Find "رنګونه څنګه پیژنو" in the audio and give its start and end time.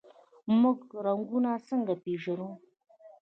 1.05-2.49